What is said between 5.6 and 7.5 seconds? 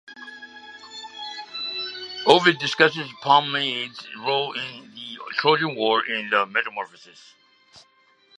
War in the "Metamorphoses".